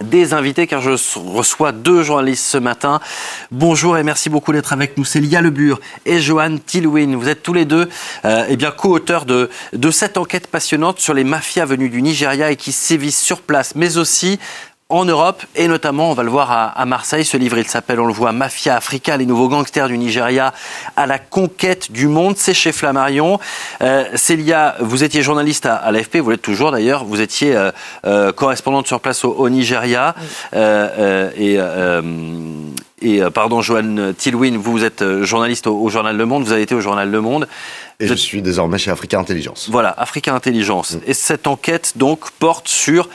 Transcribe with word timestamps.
des 0.00 0.34
invités 0.34 0.66
car 0.66 0.80
je 0.80 0.90
reçois 1.18 1.72
deux 1.72 2.02
journalistes 2.02 2.44
ce 2.44 2.58
matin. 2.58 3.00
Bonjour 3.50 3.96
et 3.98 4.02
merci 4.02 4.28
beaucoup 4.28 4.52
d'être 4.52 4.72
avec 4.72 4.96
nous. 4.96 5.04
C'est 5.04 5.20
Lia 5.20 5.40
Lebur 5.40 5.80
et 6.04 6.20
Johan 6.20 6.58
Tilwin. 6.58 7.16
Vous 7.16 7.28
êtes 7.28 7.42
tous 7.42 7.52
les 7.54 7.64
deux 7.64 7.88
euh, 8.24 8.44
eh 8.48 8.56
bien 8.56 8.70
co-auteurs 8.70 9.24
de, 9.24 9.50
de 9.72 9.90
cette 9.90 10.18
enquête 10.18 10.46
passionnante 10.46 11.00
sur 11.00 11.14
les 11.14 11.24
mafias 11.24 11.64
venues 11.64 11.90
du 11.90 12.02
Nigeria 12.02 12.50
et 12.50 12.56
qui 12.56 12.72
sévissent 12.72 13.22
sur 13.22 13.40
place, 13.40 13.74
mais 13.74 13.96
aussi 13.96 14.38
en 14.88 15.04
Europe 15.04 15.42
et 15.56 15.66
notamment, 15.66 16.12
on 16.12 16.14
va 16.14 16.22
le 16.22 16.30
voir 16.30 16.72
à, 16.76 16.86
Marseille. 16.86 17.24
Ce 17.24 17.36
livre, 17.36 17.58
il 17.58 17.66
s'appelle, 17.66 17.98
on 17.98 18.06
le 18.06 18.12
voit, 18.12 18.30
Mafia 18.30 18.76
Africa, 18.76 19.16
les 19.16 19.26
nouveaux 19.26 19.48
gangsters 19.48 19.88
du 19.88 19.98
Nigeria 19.98 20.54
à 20.96 21.06
la 21.06 21.18
conquête 21.18 21.90
du 21.90 22.06
monde. 22.06 22.36
C'est 22.36 22.54
chez 22.54 22.70
Flammarion. 22.70 23.40
Euh, 23.82 24.04
Célia, 24.14 24.76
vous 24.78 25.02
étiez 25.02 25.22
journaliste 25.22 25.66
à, 25.66 25.90
l'AFP, 25.90 26.18
vous 26.18 26.30
l'êtes 26.30 26.42
toujours 26.42 26.70
d'ailleurs. 26.70 27.04
Vous 27.04 27.20
étiez 27.20 27.56
euh, 27.56 27.72
euh, 28.06 28.32
correspondante 28.32 28.86
sur 28.86 29.00
place 29.00 29.24
au, 29.24 29.48
Nigeria. 29.48 30.14
et, 30.54 31.58
et 33.02 33.20
pardon, 33.34 33.60
Joanne 33.60 34.14
Tilwin, 34.16 34.56
vous, 34.56 34.84
êtes 34.84 35.22
journaliste 35.22 35.66
au, 35.66 35.88
journal 35.88 36.16
Le 36.16 36.26
Monde. 36.26 36.44
Vous 36.44 36.52
avez 36.52 36.62
été 36.62 36.76
au 36.76 36.80
journal 36.80 37.10
Le 37.10 37.20
Monde. 37.20 37.48
Et 37.98 38.06
je 38.06 38.14
suis 38.14 38.40
désormais 38.40 38.78
chez 38.78 38.92
Africa 38.92 39.18
Intelligence. 39.18 39.68
Voilà, 39.70 39.90
Africa 39.98 40.32
Intelligence. 40.32 40.92
Mm. 40.92 41.00
Et 41.06 41.14
cette 41.14 41.46
enquête, 41.46 41.94
donc, 41.96 42.30
porte 42.38 42.68
sur 42.68 43.08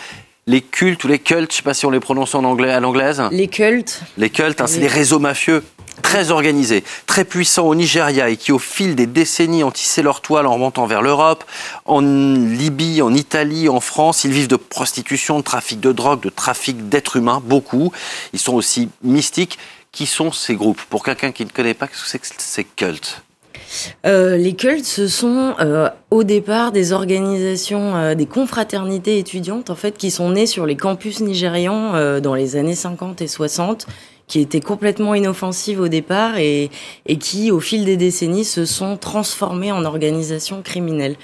les 0.47 0.61
cultes 0.61 1.03
ou 1.03 1.07
les 1.07 1.19
cultes, 1.19 1.51
je 1.51 1.55
ne 1.55 1.57
sais 1.57 1.63
pas 1.63 1.73
si 1.73 1.85
on 1.85 1.89
les 1.91 1.99
prononce 1.99 2.35
en 2.35 2.43
anglais, 2.43 2.71
à 2.71 2.79
l'anglaise. 2.79 3.21
Les 3.31 3.47
cultes. 3.47 4.01
Les 4.17 4.29
cultes, 4.29 4.61
hein, 4.61 4.67
c'est 4.67 4.79
des 4.79 4.87
réseaux 4.87 5.19
mafieux 5.19 5.63
très 6.01 6.31
organisés, 6.31 6.83
très 7.05 7.25
puissants 7.25 7.67
au 7.67 7.75
Nigeria 7.75 8.29
et 8.29 8.37
qui 8.37 8.51
au 8.51 8.59
fil 8.59 8.95
des 8.95 9.05
décennies 9.05 9.63
ont 9.63 9.71
tissé 9.71 10.01
leur 10.01 10.21
toile 10.21 10.47
en 10.47 10.53
remontant 10.53 10.87
vers 10.87 11.01
l'Europe, 11.01 11.43
en 11.85 12.01
Libye, 12.01 13.01
en 13.01 13.13
Italie, 13.13 13.69
en 13.69 13.79
France. 13.79 14.23
Ils 14.23 14.31
vivent 14.31 14.47
de 14.47 14.55
prostitution, 14.55 15.37
de 15.37 15.43
trafic 15.43 15.79
de 15.79 15.91
drogue, 15.91 16.21
de 16.21 16.29
trafic 16.29 16.89
d'êtres 16.89 17.17
humains, 17.17 17.41
beaucoup. 17.43 17.91
Ils 18.33 18.39
sont 18.39 18.53
aussi 18.53 18.89
mystiques. 19.03 19.59
Qui 19.91 20.05
sont 20.05 20.31
ces 20.31 20.55
groupes? 20.55 20.81
Pour 20.89 21.03
quelqu'un 21.03 21.33
qui 21.33 21.43
ne 21.43 21.49
connaît 21.49 21.73
pas, 21.73 21.85
qu'est-ce 21.85 22.03
que 22.03 22.07
c'est 22.07 22.19
que 22.19 22.27
ces 22.37 22.63
cultes? 22.63 23.21
Euh, 24.05 24.37
les 24.37 24.53
cultes, 24.53 24.85
ce 24.85 25.07
sont 25.07 25.55
euh, 25.59 25.89
au 26.09 26.23
départ 26.23 26.71
des 26.71 26.91
organisations, 26.93 27.95
euh, 27.95 28.15
des 28.15 28.25
confraternités 28.25 29.17
étudiantes 29.17 29.69
en 29.69 29.75
fait, 29.75 29.97
qui 29.97 30.11
sont 30.11 30.31
nées 30.31 30.45
sur 30.45 30.65
les 30.65 30.75
campus 30.75 31.21
nigérians 31.21 32.19
dans 32.19 32.35
les 32.35 32.55
années 32.55 32.75
50 32.75 33.21
et 33.21 33.27
60 33.27 33.87
qui 34.31 34.39
étaient 34.39 34.61
complètement 34.61 35.13
inoffensives 35.13 35.81
au 35.81 35.89
départ 35.89 36.37
et, 36.37 36.71
et 37.05 37.17
qui, 37.17 37.51
au 37.51 37.59
fil 37.59 37.83
des 37.83 37.97
décennies, 37.97 38.45
se 38.45 38.63
sont 38.63 38.95
transformées 38.95 39.73
en 39.73 39.83
organisations 39.83 40.61
criminelles. 40.61 41.17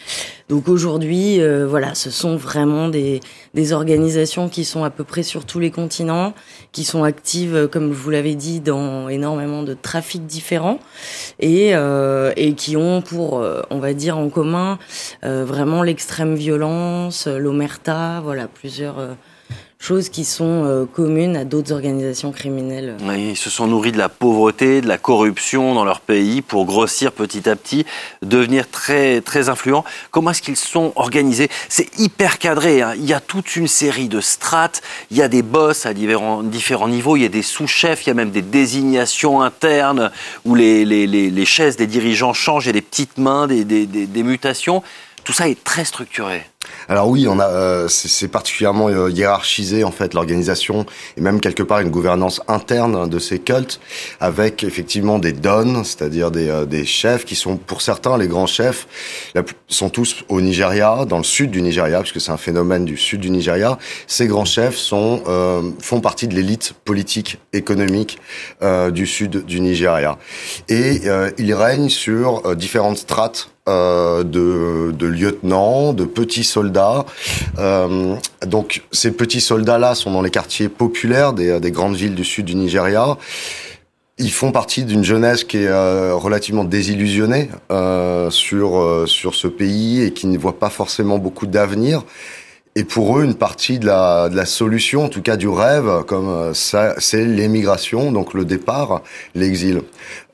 Donc 0.49 0.67
aujourd'hui, 0.67 1.39
euh, 1.39 1.65
voilà, 1.65 1.95
ce 1.95 2.11
sont 2.11 2.35
vraiment 2.35 2.89
des, 2.89 3.21
des 3.53 3.71
organisations 3.71 4.49
qui 4.49 4.65
sont 4.65 4.83
à 4.83 4.89
peu 4.89 5.05
près 5.05 5.23
sur 5.23 5.45
tous 5.45 5.59
les 5.59 5.71
continents, 5.71 6.33
qui 6.73 6.83
sont 6.83 7.05
actives, 7.05 7.55
euh, 7.55 7.67
comme 7.69 7.93
vous 7.93 8.09
l'avez 8.09 8.35
dit, 8.35 8.59
dans 8.59 9.07
énormément 9.07 9.63
de 9.63 9.73
trafics 9.73 10.25
différents 10.25 10.79
et, 11.39 11.75
euh, 11.75 12.33
et 12.35 12.55
qui 12.55 12.75
ont 12.75 13.01
pour, 13.01 13.39
euh, 13.39 13.61
on 13.69 13.79
va 13.79 13.93
dire, 13.93 14.17
en 14.17 14.27
commun 14.27 14.79
vraiment 15.23 15.81
l'extrême 15.81 16.35
violence, 16.35 17.27
l'omerta, 17.27 18.19
voilà, 18.21 18.47
plusieurs 18.47 18.95
choses 19.79 20.09
qui 20.09 20.25
sont 20.25 20.65
euh, 20.65 20.85
communes 20.85 21.37
à 21.37 21.45
d'autres 21.45 21.71
organisations 21.71 22.31
criminelles. 22.31 22.97
Ils 23.15 23.37
se 23.37 23.49
sont 23.49 23.67
nourris 23.67 23.91
de 23.91 23.97
la 23.97 24.09
pauvreté, 24.09 24.81
de 24.81 24.87
la 24.87 24.97
corruption 24.97 25.75
dans 25.75 25.85
leur 25.85 26.01
pays 26.01 26.41
pour 26.41 26.65
grossir 26.65 27.11
petit 27.11 27.47
à 27.47 27.55
petit, 27.55 27.85
devenir 28.21 28.69
très, 28.69 29.21
très 29.21 29.49
influents. 29.49 29.85
Comment 30.11 30.31
est-ce 30.31 30.41
qu'ils 30.41 30.55
sont 30.57 30.93
organisés? 30.95 31.49
C'est 31.69 31.97
hyper 31.99 32.39
cadré. 32.39 32.81
Hein. 32.81 32.93
Il 32.97 33.05
y 33.05 33.13
a 33.13 33.19
toute 33.19 33.55
une 33.55 33.67
série 33.67 34.07
de 34.07 34.19
strates, 34.19 34.81
il 35.11 35.17
y 35.17 35.21
a 35.21 35.27
des 35.27 35.43
boss 35.43 35.85
à 35.85 35.93
différents, 35.93 36.43
niveaux, 36.87 37.15
il 37.15 37.21
y 37.21 37.25
a 37.25 37.29
des 37.29 37.43
sous-chefs, 37.43 38.05
il 38.05 38.07
y 38.07 38.11
a 38.11 38.15
même 38.15 38.31
des 38.31 38.41
désignations 38.41 39.41
internes 39.41 40.11
où 40.43 40.55
les, 40.55 41.45
chaises 41.45 41.77
des 41.77 41.87
dirigeants 41.87 42.33
changent, 42.33 42.65
il 42.65 42.67
y 42.67 42.71
a 42.71 42.73
des 42.73 42.81
petites 42.81 43.17
mains, 43.17 43.47
des 43.47 44.23
mutations. 44.23 44.81
Tout 45.23 45.33
ça 45.33 45.49
est 45.49 45.61
très 45.61 45.83
structuré. 45.83 46.45
Alors 46.89 47.09
oui, 47.09 47.27
on 47.27 47.37
a, 47.39 47.47
euh, 47.49 47.87
c'est 47.89 48.29
particulièrement 48.29 48.87
euh, 48.87 49.09
hiérarchisé 49.09 49.83
en 49.83 49.91
fait 49.91 50.13
l'organisation 50.13 50.85
et 51.17 51.21
même 51.21 51.41
quelque 51.41 51.63
part 51.63 51.81
une 51.81 51.89
gouvernance 51.89 52.41
interne 52.47 53.09
de 53.09 53.19
ces 53.19 53.39
cultes 53.39 53.81
avec 54.21 54.63
effectivement 54.63 55.19
des 55.19 55.33
dons, 55.33 55.83
c'est-à-dire 55.83 56.31
des, 56.31 56.47
euh, 56.47 56.65
des 56.65 56.85
chefs 56.85 57.25
qui 57.25 57.35
sont 57.35 57.57
pour 57.57 57.81
certains 57.81 58.17
les 58.17 58.27
grands 58.27 58.47
chefs 58.47 58.87
sont 59.67 59.89
tous 59.89 60.23
au 60.29 60.39
Nigeria, 60.39 61.03
dans 61.05 61.17
le 61.17 61.23
sud 61.23 61.51
du 61.51 61.61
Nigeria, 61.61 61.99
puisque 61.99 62.21
c'est 62.21 62.31
un 62.31 62.37
phénomène 62.37 62.85
du 62.85 62.95
sud 62.95 63.19
du 63.19 63.29
Nigeria. 63.29 63.77
Ces 64.07 64.27
grands 64.27 64.45
chefs 64.45 64.77
sont 64.77 65.23
font 65.79 65.99
partie 65.99 66.27
de 66.27 66.35
l'élite 66.35 66.73
politique 66.85 67.37
économique 67.53 68.19
du 68.91 69.05
sud 69.05 69.45
du 69.45 69.59
Nigeria 69.59 70.17
et 70.69 71.01
ils 71.37 71.53
règnent 71.53 71.89
sur 71.89 72.55
différentes 72.55 72.97
strates 72.97 73.49
euh, 73.67 74.23
de, 74.23 74.91
de, 74.91 75.05
lieutenants, 75.07 75.93
de 75.93 76.05
petits 76.05 76.43
soldats. 76.43 77.05
Euh, 77.59 78.15
donc 78.45 78.83
ces 78.91 79.11
petits 79.11 79.41
soldats-là 79.41 79.95
sont 79.95 80.11
dans 80.11 80.21
les 80.21 80.29
quartiers 80.29 80.69
populaires 80.69 81.33
des, 81.33 81.59
des, 81.59 81.71
grandes 81.71 81.95
villes 81.95 82.15
du 82.15 82.23
sud 82.23 82.45
du 82.45 82.55
Nigeria. 82.55 83.17
Ils 84.19 84.31
font 84.31 84.51
partie 84.51 84.83
d'une 84.83 85.03
jeunesse 85.03 85.43
qui 85.43 85.57
est 85.57 85.67
euh, 85.67 86.15
relativement 86.15 86.63
désillusionnée 86.63 87.49
euh, 87.71 88.31
sur 88.31 88.79
euh, 88.79 89.05
sur 89.05 89.35
ce 89.35 89.47
pays 89.47 90.01
et 90.01 90.11
qui 90.11 90.25
ne 90.25 90.37
voit 90.39 90.57
pas 90.57 90.71
forcément 90.71 91.19
beaucoup 91.19 91.45
d'avenir. 91.45 92.03
Et 92.75 92.83
pour 92.83 93.17
eux, 93.17 93.23
une 93.23 93.35
partie 93.35 93.79
de 93.79 93.87
la, 93.87 94.29
de 94.29 94.35
la 94.35 94.45
solution, 94.45 95.05
en 95.05 95.09
tout 95.09 95.23
cas 95.23 95.35
du 95.35 95.47
rêve, 95.47 96.03
comme 96.05 96.53
ça, 96.53 96.93
c'est 96.99 97.25
l'émigration, 97.25 98.11
donc 98.11 98.35
le 98.35 98.45
départ, 98.45 99.01
l'exil. 99.33 99.81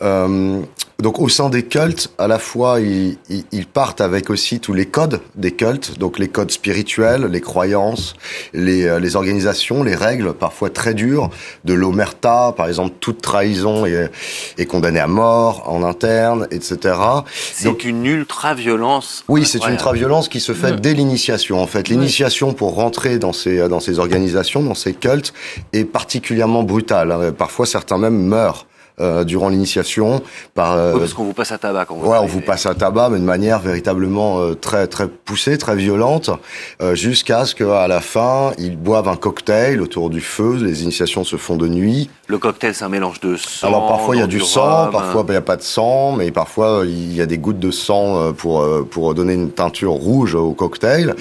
Euh, 0.01 0.59
donc 1.03 1.19
au 1.19 1.27
sein 1.27 1.49
des 1.49 1.63
cultes, 1.63 2.09
à 2.17 2.27
la 2.29 2.39
fois 2.39 2.79
ils, 2.79 3.17
ils, 3.51 3.67
partent 3.67 3.99
avec 3.99 4.29
aussi 4.29 4.61
tous 4.61 4.73
les 4.73 4.85
codes 4.85 5.19
des 5.35 5.51
cultes, 5.51 5.99
donc 5.99 6.17
les 6.17 6.29
codes 6.29 6.49
spirituels, 6.49 7.25
les 7.25 7.41
croyances, 7.41 8.13
les, 8.53 8.85
euh, 8.85 8.99
les 8.99 9.17
organisations, 9.17 9.83
les 9.83 9.95
règles 9.95 10.33
parfois 10.33 10.69
très 10.69 10.93
dures 10.93 11.29
de 11.65 11.73
l'omerta, 11.73 12.53
par 12.55 12.69
exemple 12.69 12.95
toute 13.01 13.21
trahison 13.21 13.85
est, 13.85 14.11
est 14.57 14.65
condamnée 14.65 15.01
à 15.01 15.07
mort 15.07 15.69
en 15.69 15.83
interne, 15.83 16.47
etc. 16.51 16.95
C'est 17.53 17.83
une 17.83 18.05
ultra-violence. 18.05 19.25
Oui, 19.27 19.45
c'est 19.45 19.61
une 19.65 19.73
ultra-violence 19.73 20.29
qui 20.29 20.39
se 20.39 20.53
fait 20.53 20.71
mm. 20.71 20.79
dès 20.79 20.93
l'initiation. 20.93 21.61
En 21.61 21.67
fait, 21.67 21.89
l'initiation 21.89 22.53
pour 22.53 22.75
rentrer 22.75 23.19
dans 23.19 23.33
ces 23.33 23.67
dans 23.67 23.81
ces 23.81 23.99
organisations, 23.99 24.63
dans 24.63 24.73
ces 24.73 24.93
cultes, 24.93 25.33
est 25.73 25.83
particulièrement 25.83 26.63
brutale. 26.63 27.11
Hein. 27.11 27.33
Parfois, 27.37 27.65
certains 27.65 27.97
même 27.97 28.17
meurent. 28.17 28.67
Euh, 28.99 29.23
durant 29.23 29.49
l'initiation. 29.49 30.21
Par, 30.53 30.73
euh, 30.73 30.99
parce 30.99 31.15
qu'on 31.15 31.23
vous 31.23 31.33
passe 31.33 31.51
à 31.51 31.57
tabac. 31.57 31.85
Quand 31.85 31.95
vous 31.95 32.07
ouais, 32.07 32.19
on 32.21 32.27
vous 32.27 32.41
passe 32.41 32.67
à 32.67 32.75
tabac, 32.75 33.09
mais 33.09 33.17
de 33.17 33.23
manière 33.23 33.57
véritablement 33.57 34.39
euh, 34.39 34.53
très 34.53 34.85
très 34.85 35.07
poussée, 35.07 35.57
très 35.57 35.75
violente, 35.75 36.29
jusqu'à 36.93 37.45
ce 37.45 37.55
qu'à 37.55 37.87
la 37.87 38.01
fin, 38.01 38.51
ils 38.59 38.77
boivent 38.77 39.07
un 39.07 39.15
cocktail 39.15 39.81
autour 39.81 40.11
du 40.11 40.21
feu. 40.21 40.59
Les 40.61 40.83
initiations 40.83 41.23
se 41.23 41.37
font 41.37 41.55
de 41.55 41.67
nuit. 41.67 42.07
Le 42.27 42.37
cocktail, 42.37 42.75
c'est 42.75 42.83
un 42.83 42.89
mélange 42.89 43.19
de 43.19 43.35
sang. 43.35 43.67
Alors 43.67 43.87
parfois 43.87 44.15
il 44.15 44.19
y 44.19 44.23
a 44.23 44.27
du, 44.27 44.39
sang, 44.39 44.91
parfois 44.91 45.23
ben, 45.23 45.29
il 45.29 45.37
n'y 45.37 45.37
a 45.37 45.41
pas 45.41 45.57
de 45.57 45.63
sang, 45.63 46.15
mais 46.15 46.29
parfois 46.29 46.83
il 46.85 47.15
y 47.15 47.21
a 47.21 47.25
des 47.25 47.39
gouttes 47.39 47.59
de 47.59 47.71
sang 47.71 48.31
pour 48.33 48.63
pour 48.91 49.15
donner 49.15 49.33
une 49.33 49.49
teinture 49.49 49.93
rouge 49.93 50.35
au 50.35 50.53
cocktail. 50.53 51.15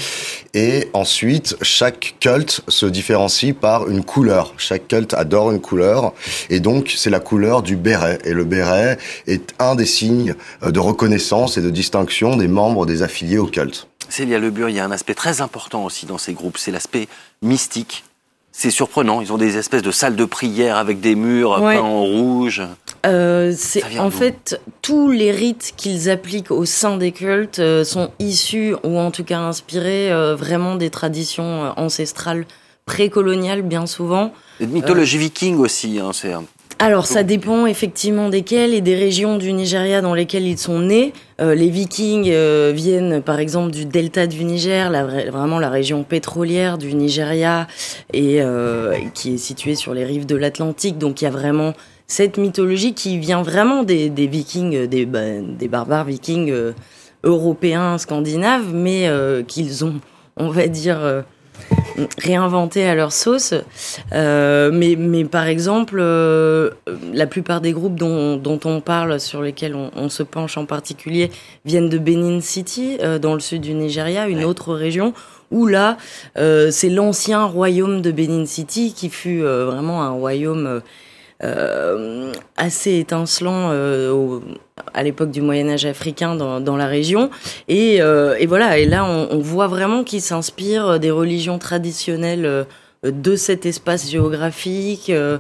Et 0.53 0.91
ensuite, 0.93 1.57
chaque 1.63 2.17
culte 2.21 2.61
se 2.69 2.85
différencie 2.85 3.55
par 3.59 3.89
une 3.89 4.05
couleur. 4.05 4.53
Chaque 4.59 4.89
culte 4.89 5.15
adore 5.15 5.51
une 5.51 5.61
couleur, 5.61 6.13
et 6.51 6.61
donc 6.61 6.93
c'est 6.95 7.09
la 7.09 7.21
couleur 7.21 7.62
du 7.63 7.77
béret. 7.77 8.19
Et 8.25 8.33
le 8.33 8.45
béret 8.45 8.99
est 9.27 9.55
un 9.59 9.75
des 9.75 9.87
signes 9.87 10.35
euh, 10.63 10.71
de 10.71 10.79
reconnaissance 10.79 11.57
et 11.57 11.63
de 11.63 11.71
distinction 11.71 12.37
des 12.37 12.49
membres 12.49 12.87
des 12.87 13.03
affiliés 13.03 13.39
au 13.39 13.47
culte. 13.47 13.87
Célia 14.09 14.39
Lebur, 14.39 14.69
il 14.69 14.77
y 14.77 14.81
a 14.81 14.85
un 14.85 14.91
aspect 14.91 15.15
très 15.15 15.41
important 15.41 15.85
aussi 15.85 16.07
dans 16.07 16.19
ces 16.19 16.35
groupes, 16.35 16.59
c'est 16.59 16.71
l'aspect 16.71 17.09
mystique. 17.41 18.05
C'est 18.55 18.71
surprenant, 18.71 19.23
ils 19.23 19.33
ont 19.33 19.39
des 19.39 19.57
espèces 19.57 19.81
de 19.81 19.91
salles 19.91 20.15
de 20.15 20.27
prière 20.27 20.77
avec 20.77 21.01
des 21.01 21.15
murs 21.15 21.59
peints 21.59 21.81
en 21.81 22.03
rouge. 22.03 22.61
Euh, 23.07 23.55
en 23.99 24.11
fait 24.11 24.61
tous 24.83 25.11
les 25.11 25.33
rites 25.33 25.73
qu'ils 25.77 26.11
appliquent 26.11 26.51
au 26.51 26.67
sein 26.67 26.99
des 26.99 27.11
cultes 27.11 27.59
euh, 27.59 27.83
sont 27.83 28.11
issus 28.19 28.77
ou 28.85 28.99
en 28.99 29.11
tout 29.11 29.25
cas 29.25 29.39
inspirés 29.39 30.11
vraiment 30.37 30.77
des 30.77 30.91
traditions 30.91 31.73
ancestrales 31.79 32.45
précoloniales 32.85 33.63
bien 33.63 33.87
souvent. 33.87 34.33
Et 34.61 34.67
de 34.67 34.73
mythologie 34.73 35.19
viking 35.19 35.57
aussi, 35.57 35.99
hein, 35.99 36.11
c'est 36.13 36.33
alors, 36.85 37.07
ça 37.07 37.23
dépend 37.23 37.67
effectivement 37.67 38.29
desquels 38.29 38.75
et 38.75 38.81
des 38.81 38.97
régions 38.97 39.39
du 39.39 39.53
Nigeria 39.53 40.01
dans 40.01 40.15
lesquelles 40.15 40.49
ils 40.49 40.59
sont 40.59 40.81
nés. 40.81 41.13
Euh, 41.41 41.55
les 41.55 41.69
Vikings 41.69 42.29
euh, 42.33 42.73
viennent, 42.75 43.23
par 43.23 43.39
exemple, 43.39 43.71
du 43.71 43.85
delta 43.85 44.27
du 44.27 44.43
Niger, 44.43 44.91
la, 44.91 45.05
vraiment 45.05 45.61
la 45.61 45.71
région 45.71 46.03
pétrolière 46.03 46.79
du 46.79 46.93
Nigeria, 46.95 47.69
et 48.13 48.43
euh, 48.43 48.97
qui 49.15 49.35
est 49.35 49.39
située 49.39 49.77
sur 49.77 49.95
les 49.95 50.05
rives 50.05 50.27
de 50.27 50.35
l'Atlantique. 50.35 50.99
Donc, 50.99 51.23
il 51.23 51.27
y 51.27 51.29
a 51.29 51.31
vraiment 51.31 51.73
cette 52.09 52.37
mythologie 52.37 52.95
qui 52.95 53.17
vient 53.17 53.43
vraiment 53.43 53.85
des, 53.85 54.09
Vikings, 54.09 54.89
des, 54.89 55.07
bah, 55.07 55.21
des, 55.41 55.69
barbares 55.69 56.07
Vikings 56.07 56.53
européens, 57.23 57.97
scandinaves, 57.97 58.75
mais 58.75 59.09
qu'ils 59.47 59.85
ont, 59.85 60.01
on 60.37 60.49
va 60.49 60.67
dire 60.67 61.23
réinventer 62.19 62.87
à 62.87 62.95
leur 62.95 63.13
sauce. 63.13 63.55
Euh, 64.13 64.71
mais, 64.73 64.97
mais 64.99 65.25
par 65.25 65.47
exemple, 65.47 65.99
euh, 65.99 66.71
la 67.13 67.27
plupart 67.27 67.61
des 67.61 67.73
groupes 67.73 67.97
dont, 67.97 68.37
dont, 68.37 68.61
on 68.65 68.81
parle, 68.81 69.21
sur 69.21 69.43
lesquels 69.43 69.75
on, 69.75 69.91
on, 69.97 70.09
se 70.09 70.23
penche 70.23 70.57
en 70.57 70.67
particulier, 70.67 71.31
viennent 71.65 71.89
de 71.89 71.99
Benin 71.99 72.41
City, 72.41 72.99
euh, 73.03 73.19
dans 73.19 73.35
le 73.35 73.41
sud 73.41 73.63
du 73.63 73.75
Nigeria, 73.75 74.29
une 74.29 74.45
autre 74.45 74.75
région 74.75 75.13
où 75.51 75.67
là, 75.67 75.99
c'est 76.35 76.89
l'ancien 76.89 77.45
royaume 77.45 78.01
de 78.01 78.11
Benin 78.11 78.47
City 78.47 78.95
qui 78.97 79.11
fut 79.11 79.43
vraiment 79.43 80.03
un 80.03 80.09
royaume 80.09 80.81
euh, 81.45 82.33
assez 82.57 82.99
étincelant 82.99 83.71
euh, 83.71 84.11
au, 84.13 84.43
à 84.95 85.03
l'époque 85.03 85.31
du 85.31 85.41
Moyen 85.41 85.69
Âge 85.71 85.85
africain 85.85 86.35
dans, 86.35 86.61
dans 86.61 86.77
la 86.77 86.87
région. 86.87 87.31
Et, 87.69 88.01
euh, 88.01 88.37
et, 88.39 88.47
voilà, 88.47 88.79
et 88.79 88.87
là 88.87 89.05
on, 89.05 89.29
on 89.31 89.39
voit 89.39 89.67
vraiment 89.67 90.05
qu'ils 90.05 90.23
s'inspirent 90.23 91.01
des 91.01 91.11
religions 91.11 91.59
traditionnelles 91.59 92.47
euh, 92.47 92.65
de 93.05 93.35
cet 93.35 93.67
espace 93.67 94.09
géographique, 94.09 95.11
euh, 95.11 95.39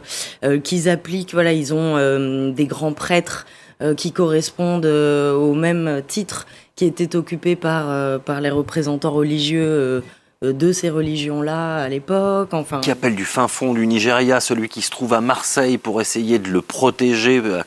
qu'ils 0.64 0.88
appliquent. 0.88 1.32
Voilà, 1.32 1.52
ils 1.52 1.72
ont 1.72 2.50
des 2.50 2.66
grands 2.66 2.92
prêtres 2.92 3.46
qui 3.96 4.10
correspondent 4.10 4.86
au 4.86 5.54
même 5.54 6.02
titre 6.08 6.46
qui 6.74 6.86
étaient 6.86 7.14
occupés 7.14 7.54
par 7.54 8.20
par 8.20 8.40
les 8.40 8.50
représentants 8.50 9.12
religieux 9.12 10.02
de 10.42 10.72
ces 10.72 10.90
religions-là 10.90 11.82
à 11.82 11.88
l'époque. 11.88 12.48
Enfin, 12.52 12.80
qui 12.80 12.90
appelle 12.90 13.14
du 13.14 13.24
fin 13.24 13.48
fond 13.48 13.74
du 13.74 13.86
Nigeria 13.86 14.40
celui 14.40 14.68
qui 14.68 14.82
se 14.82 14.90
trouve 14.90 15.14
à 15.14 15.20
Marseille 15.20 15.78
pour 15.78 16.00
essayer 16.00 16.38
de 16.38 16.48
le 16.48 16.60
protéger, 16.60 17.40
euh, 17.44 17.62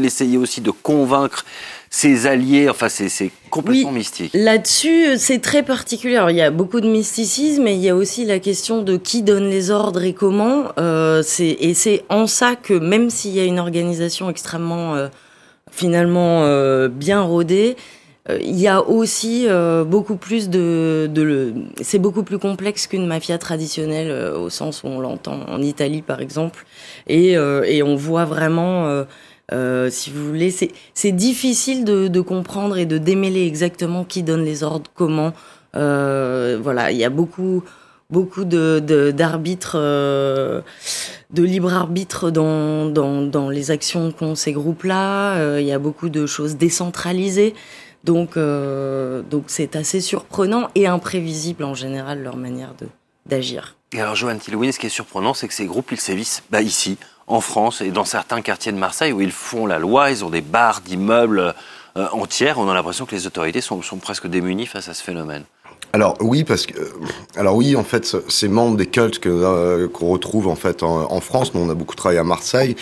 l'essayer 0.00 0.38
aussi 0.38 0.60
de 0.60 0.70
convaincre 0.70 1.44
ses 1.90 2.26
alliés. 2.26 2.68
Enfin, 2.68 2.88
c'est 2.88 3.30
complètement 3.50 3.92
mystique. 3.92 4.32
Là-dessus, 4.34 5.16
c'est 5.18 5.40
très 5.40 5.62
particulier. 5.62 6.22
il 6.30 6.36
y 6.36 6.42
a 6.42 6.50
beaucoup 6.50 6.80
de 6.80 6.88
mysticisme, 6.88 7.64
mais 7.64 7.74
il 7.74 7.82
y 7.82 7.88
a 7.88 7.96
aussi 7.96 8.24
la 8.24 8.38
question 8.38 8.82
de 8.82 8.96
qui 8.96 9.22
donne 9.22 9.48
les 9.48 9.70
ordres 9.70 10.04
et 10.04 10.12
comment. 10.12 10.66
Euh, 10.78 11.22
et 11.40 11.74
c'est 11.74 12.04
en 12.08 12.26
ça 12.26 12.56
que 12.56 12.74
même 12.74 13.10
s'il 13.10 13.32
y 13.32 13.40
a 13.40 13.44
une 13.44 13.58
organisation 13.58 14.30
extrêmement 14.30 14.94
euh, 14.94 15.08
finalement 15.70 16.44
euh, 16.44 16.88
bien 16.88 17.22
rodée, 17.22 17.76
euh, 17.76 17.80
il 18.40 18.58
y 18.58 18.66
a 18.66 18.82
aussi 18.82 19.46
euh, 19.46 19.84
beaucoup 19.84 20.16
plus 20.16 20.48
de, 20.48 21.08
de 21.12 21.54
c'est 21.80 21.98
beaucoup 21.98 22.22
plus 22.22 22.38
complexe 22.38 22.86
qu'une 22.86 23.06
mafia 23.06 23.38
traditionnelle 23.38 24.10
euh, 24.10 24.38
au 24.38 24.50
sens 24.50 24.82
où 24.82 24.88
on 24.88 25.00
l'entend 25.00 25.40
en 25.48 25.62
Italie 25.62 26.02
par 26.02 26.20
exemple 26.20 26.66
et, 27.06 27.32
et 27.32 27.82
on 27.82 27.96
voit 27.96 28.24
vraiment 28.24 29.04
euh, 29.52 29.90
si 29.90 30.10
vous 30.10 30.26
voulez, 30.26 30.50
c'est 30.50 31.12
difficile 31.12 31.84
de, 31.84 32.08
de, 32.08 32.20
comprendre 32.20 32.78
et 32.78 32.86
de 32.86 32.98
démêler 32.98 33.46
exactement 33.46 34.04
qui 34.04 34.22
donne 34.22 34.44
les 34.44 34.62
ordres, 34.62 34.90
comment. 34.94 35.32
Euh, 35.76 36.58
voilà, 36.60 36.90
il 36.90 36.98
y 36.98 37.04
a 37.04 37.10
beaucoup, 37.10 37.62
beaucoup 38.10 38.44
de 38.44 38.80
d'arbitres, 39.10 39.78
de, 39.78 40.62
de, 41.30 41.42
libre 41.42 41.72
arbitre 41.72 42.30
dans, 42.30 42.86
dans, 42.86 43.22
dans 43.22 43.48
les 43.48 43.70
actions 43.70 44.10
qu'ont 44.10 44.34
ces 44.34 44.52
groupes-là. 44.52 45.58
il 45.60 45.66
y 45.66 45.72
a 45.72 45.78
beaucoup 45.78 46.08
de 46.08 46.26
choses 46.26 46.56
décentralisées. 46.56 47.54
Donc, 48.06 48.36
euh, 48.36 49.22
donc 49.22 49.44
c'est 49.48 49.74
assez 49.74 50.00
surprenant 50.00 50.68
et 50.76 50.86
imprévisible 50.86 51.64
en 51.64 51.74
général 51.74 52.22
leur 52.22 52.36
manière 52.36 52.72
de 52.80 52.86
d'agir. 53.26 53.74
Et 53.92 54.00
alors, 54.00 54.14
Johan 54.14 54.38
Tillouin, 54.38 54.70
ce 54.70 54.78
qui 54.78 54.86
est 54.86 54.90
surprenant, 54.90 55.34
c'est 55.34 55.48
que 55.48 55.54
ces 55.54 55.66
groupes, 55.66 55.90
ils 55.90 56.00
sévissent 56.00 56.44
bah, 56.48 56.62
ici, 56.62 56.96
en 57.26 57.40
France, 57.40 57.80
et 57.80 57.90
dans 57.90 58.04
certains 58.04 58.40
quartiers 58.40 58.70
de 58.70 58.78
Marseille 58.78 59.12
où 59.12 59.20
ils 59.20 59.32
font 59.32 59.66
la 59.66 59.80
loi, 59.80 60.12
ils 60.12 60.24
ont 60.24 60.30
des 60.30 60.40
barres 60.40 60.80
d'immeubles 60.82 61.52
euh, 61.96 62.06
entières. 62.12 62.58
On 62.58 62.68
a 62.68 62.74
l'impression 62.74 63.06
que 63.06 63.16
les 63.16 63.26
autorités 63.26 63.60
sont, 63.60 63.82
sont 63.82 63.96
presque 63.96 64.28
démunies 64.28 64.66
face 64.66 64.88
à 64.88 64.94
ce 64.94 65.02
phénomène. 65.02 65.42
Alors 65.92 66.16
oui, 66.20 66.44
parce 66.44 66.66
que 66.66 66.74
alors 67.36 67.56
oui, 67.56 67.74
en 67.74 67.84
fait, 67.84 68.16
ces 68.28 68.48
membres 68.48 68.76
des 68.76 68.86
cultes 68.86 69.18
que 69.18 69.28
euh, 69.28 69.88
qu'on 69.88 70.08
retrouve 70.08 70.46
en 70.46 70.56
fait 70.56 70.82
en, 70.82 71.10
en, 71.10 71.20
France, 71.20 71.54
nous 71.54 71.60
on 71.60 71.70
a 71.70 71.74
beaucoup 71.74 71.96
travaillé 71.96 72.20
à 72.20 72.24
Marseille 72.24 72.76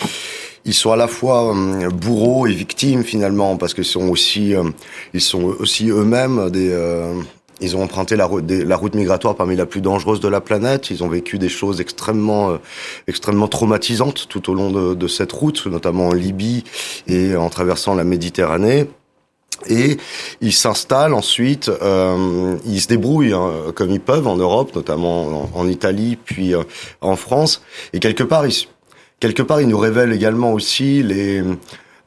ils 0.65 0.73
sont 0.73 0.91
à 0.91 0.95
la 0.95 1.07
fois 1.07 1.55
euh, 1.55 1.89
bourreaux 1.89 2.47
et 2.47 2.51
victimes 2.51 3.03
finalement 3.03 3.55
parce 3.55 3.73
qu'ils 3.73 3.85
sont 3.85 4.09
aussi 4.09 4.55
euh, 4.55 4.63
ils 5.13 5.21
sont 5.21 5.43
aussi 5.43 5.89
eux-mêmes 5.89 6.49
des 6.49 6.69
euh, 6.71 7.13
ils 7.61 7.77
ont 7.77 7.83
emprunté 7.83 8.17
la 8.17 8.25
route, 8.25 8.51
la 8.51 8.75
route 8.75 8.95
migratoire 8.95 9.35
parmi 9.35 9.55
la 9.55 9.65
plus 9.65 9.79
dangereuse 9.79 10.19
de 10.19 10.27
la 10.27 10.41
planète. 10.41 10.89
Ils 10.89 11.05
ont 11.05 11.07
vécu 11.07 11.39
des 11.39 11.47
choses 11.47 11.79
extrêmement, 11.79 12.57
extrêmement 13.07 13.47
traumatisantes 13.47 14.27
tout 14.27 14.51
au 14.51 14.53
long 14.53 14.71
de, 14.71 14.93
de, 14.93 15.07
cette 15.07 15.31
route, 15.31 15.65
notamment 15.65 16.09
en 16.09 16.13
Libye 16.13 16.65
et 17.07 17.33
en 17.37 17.49
traversant 17.49 17.95
la 17.95 18.03
Méditerranée. 18.03 18.89
Et 19.69 19.95
ils 20.41 20.51
s'installent 20.51 21.13
ensuite, 21.13 21.69
euh, 21.69 22.57
ils 22.65 22.81
se 22.81 22.89
débrouillent 22.89 23.31
hein, 23.31 23.71
comme 23.73 23.91
ils 23.91 24.01
peuvent 24.01 24.27
en 24.27 24.35
Europe, 24.35 24.75
notamment 24.75 25.45
en, 25.45 25.49
en 25.55 25.67
Italie, 25.69 26.17
puis 26.17 26.53
en 26.99 27.15
France. 27.15 27.61
Et 27.93 27.99
quelque 27.99 28.23
part, 28.23 28.45
ils, 28.45 28.67
quelque 29.19 29.41
part, 29.41 29.61
il 29.61 29.67
nous 29.67 29.77
révèle 29.77 30.13
également 30.13 30.53
aussi 30.53 31.03
les 31.03 31.43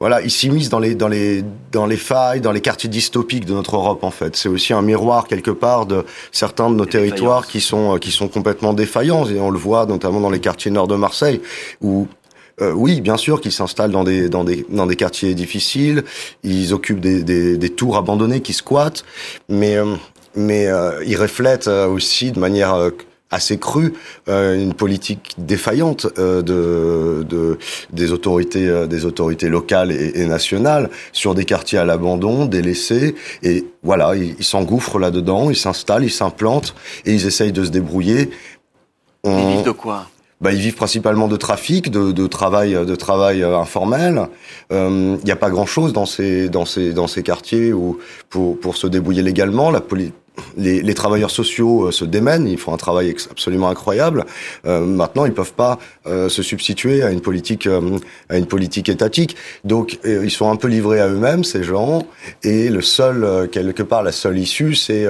voilà, 0.00 0.22
il 0.22 0.30
s'immisce 0.30 0.68
dans 0.68 0.78
les 0.78 0.94
dans 0.94 1.08
les 1.08 1.42
dans 1.72 1.86
les 1.86 1.96
failles, 1.96 2.40
dans 2.40 2.52
les 2.52 2.60
quartiers 2.60 2.88
dystopiques 2.88 3.46
de 3.46 3.52
notre 3.52 3.74
Europe 3.74 4.04
en 4.04 4.12
fait. 4.12 4.36
C'est 4.36 4.48
aussi 4.48 4.72
un 4.72 4.82
miroir 4.82 5.26
quelque 5.26 5.50
part 5.50 5.86
de 5.86 6.04
certains 6.30 6.70
de 6.70 6.76
nos 6.76 6.86
territoires 6.86 7.48
qui 7.48 7.60
sont 7.60 7.98
qui 7.98 8.12
sont 8.12 8.28
complètement 8.28 8.72
défaillants. 8.74 9.26
Et 9.28 9.40
on 9.40 9.50
le 9.50 9.58
voit 9.58 9.86
notamment 9.86 10.20
dans 10.20 10.30
les 10.30 10.38
quartiers 10.38 10.70
nord 10.70 10.86
de 10.86 10.94
Marseille 10.94 11.40
où 11.80 12.06
euh, 12.60 12.72
oui, 12.72 13.00
bien 13.00 13.16
sûr 13.16 13.40
qu'ils 13.40 13.52
s'installent 13.52 13.90
dans 13.90 14.04
des 14.04 14.28
dans 14.28 14.44
des 14.44 14.64
dans 14.68 14.86
des 14.86 14.96
quartiers 14.96 15.34
difficiles, 15.34 16.04
ils 16.44 16.72
occupent 16.72 17.00
des 17.00 17.24
des, 17.24 17.56
des 17.56 17.70
tours 17.70 17.96
abandonnées 17.96 18.40
qui 18.40 18.52
squattent, 18.52 19.04
mais 19.48 19.76
euh, 19.76 19.96
mais 20.36 20.68
euh, 20.68 21.02
ils 21.06 21.16
reflètent 21.16 21.66
aussi 21.66 22.30
de 22.30 22.38
manière 22.38 22.90
assez 23.30 23.58
cru 23.58 23.94
euh, 24.28 24.60
une 24.60 24.74
politique 24.74 25.34
défaillante 25.38 26.06
euh, 26.18 26.42
de, 26.42 27.24
de, 27.24 27.58
des 27.92 28.12
autorités 28.12 28.66
euh, 28.66 28.86
des 28.86 29.04
autorités 29.04 29.48
locales 29.48 29.92
et, 29.92 30.20
et, 30.20 30.26
nationales 30.26 30.88
sur 31.12 31.34
des 31.34 31.44
quartiers 31.44 31.78
à 31.78 31.84
l'abandon 31.84 32.46
délaissés 32.46 33.14
et 33.42 33.66
voilà 33.82 34.14
ils 34.16 34.34
il 34.38 34.44
s'engouffrent 34.44 34.98
là 34.98 35.10
dedans 35.10 35.50
ils 35.50 35.56
s'installent 35.56 36.04
ils 36.04 36.10
s'implantent 36.10 36.74
et 37.04 37.12
ils 37.12 37.26
essayent 37.26 37.52
de 37.52 37.64
se 37.64 37.70
débrouiller 37.70 38.30
On... 39.24 39.38
ils 39.38 39.56
vivent 39.56 39.66
de 39.66 39.72
quoi? 39.72 40.06
Bah, 40.40 40.52
ils 40.52 40.60
vivent 40.60 40.76
principalement 40.76 41.26
de 41.26 41.36
trafic, 41.36 41.90
de, 41.90 42.12
de 42.12 42.26
travail, 42.28 42.72
de 42.72 42.94
travail 42.94 43.42
informel. 43.42 44.28
Il 44.70 44.76
euh, 44.76 45.16
n'y 45.24 45.32
a 45.32 45.36
pas 45.36 45.50
grand-chose 45.50 45.92
dans 45.92 46.06
ces 46.06 46.48
dans 46.48 46.64
ces 46.64 46.92
dans 46.92 47.08
ces 47.08 47.24
quartiers 47.24 47.72
où 47.72 47.98
pour 48.30 48.58
pour 48.60 48.76
se 48.76 48.86
débrouiller 48.86 49.22
légalement. 49.22 49.72
La 49.72 49.80
politique 49.80 50.14
les, 50.56 50.82
les, 50.82 50.94
travailleurs 50.94 51.30
sociaux 51.30 51.86
euh, 51.86 51.92
se 51.92 52.04
démènent, 52.04 52.46
ils 52.46 52.58
font 52.58 52.74
un 52.74 52.76
travail 52.78 53.14
absolument 53.30 53.68
incroyable. 53.68 54.24
Euh, 54.66 54.84
maintenant, 54.84 55.24
ils 55.24 55.32
peuvent 55.32 55.52
pas 55.52 55.78
euh, 56.06 56.28
se 56.28 56.42
substituer 56.42 57.02
à 57.02 57.10
une 57.10 57.20
politique 57.20 57.66
euh, 57.66 57.98
à 58.28 58.38
une 58.38 58.46
politique 58.46 58.88
étatique. 58.88 59.36
Donc, 59.64 59.98
euh, 60.04 60.22
ils 60.24 60.30
sont 60.30 60.50
un 60.50 60.56
peu 60.56 60.68
livrés 60.68 61.00
à 61.00 61.08
eux-mêmes 61.08 61.44
ces 61.44 61.62
gens. 61.62 62.06
Et 62.42 62.68
le 62.68 62.80
seul 62.80 63.48
quelque 63.50 63.82
part 63.82 64.02
la 64.02 64.12
seule 64.12 64.38
issue, 64.38 64.74
c'est 64.74 65.06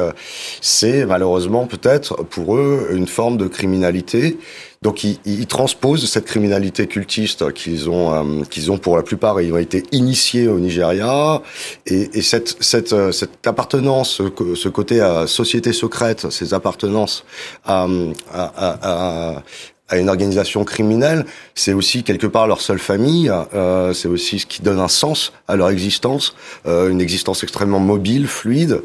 c'est 0.61 1.07
malheureusement 1.07 1.67
peut-être 1.67 2.23
pour 2.25 2.57
eux 2.57 2.89
une 2.93 3.07
forme 3.07 3.37
de 3.37 3.47
criminalité 3.47 4.39
donc 4.83 5.05
ils, 5.05 5.19
ils, 5.25 5.47
transposent 5.47 6.09
cette 6.09 6.25
criminalité 6.25 6.87
cultiste 6.87 7.53
qu'ils 7.53 7.89
ont, 7.91 8.15
euh, 8.15 8.45
qu'ils 8.45 8.71
ont 8.71 8.79
pour 8.79 8.97
la 8.97 9.03
plupart, 9.03 9.41
ils 9.41 9.53
ont 9.53 9.59
été 9.59 9.83
initiés 9.93 10.49
au 10.49 10.59
Nigeria, 10.59 11.43
et, 11.87 12.19
et 12.19 12.23
cette, 12.23 12.57
cette, 12.61 12.93
euh, 12.93 13.13
cette 13.13 13.47
appartenance, 13.47 14.21
ce 14.55 14.69
côté 14.69 15.01
à 15.01 15.27
société 15.27 15.73
secrète, 15.73 16.31
ces 16.31 16.55
appartenances 16.55 17.25
à, 17.65 17.87
à, 18.33 18.53
à, 18.57 19.43
à 19.89 19.97
une 19.97 20.09
organisation 20.09 20.65
criminelle, 20.65 21.25
c'est 21.55 21.73
aussi 21.73 22.03
quelque 22.03 22.27
part 22.27 22.47
leur 22.47 22.61
seule 22.61 22.79
famille, 22.79 23.31
euh, 23.55 23.93
c'est 23.95 24.09
aussi 24.09 24.39
ce 24.39 24.47
qui 24.47 24.63
donne 24.63 24.79
un 24.79 24.89
sens 24.89 25.33
à 25.49 25.57
leur 25.57 25.71
existence, 25.71 26.37
euh, 26.67 26.91
une 26.91 27.01
existence 27.01 27.43
extrêmement 27.43 27.81
mobile, 27.81 28.27
fluide, 28.27 28.83